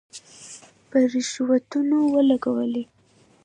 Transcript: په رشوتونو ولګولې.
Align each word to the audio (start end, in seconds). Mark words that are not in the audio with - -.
په 0.89 0.97
رشوتونو 1.11 1.97
ولګولې. 2.13 2.83